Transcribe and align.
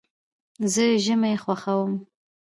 زه 0.73 0.85
ژمی 1.03 1.35
خوښوم. 1.43 1.91